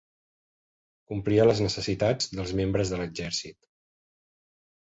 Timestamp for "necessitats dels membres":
1.65-2.95